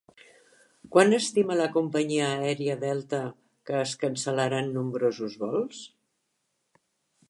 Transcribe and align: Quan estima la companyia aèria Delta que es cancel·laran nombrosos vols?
Quan 0.95 1.17
estima 1.17 1.57
la 1.59 1.67
companyia 1.75 2.31
aèria 2.47 2.79
Delta 2.85 3.21
que 3.71 3.79
es 3.83 3.95
cancel·laran 4.07 4.75
nombrosos 4.81 5.41
vols? 5.47 5.89